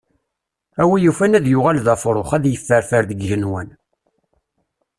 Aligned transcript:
A 0.81 0.83
wi 0.89 0.97
yufan 1.03 1.37
ad 1.37 1.45
yuɣal 1.51 1.77
d 1.85 1.87
afrux, 1.93 2.29
ad 2.35 2.45
yefferfer 2.47 3.03
deg 3.05 3.19
yigenwan. 3.21 3.69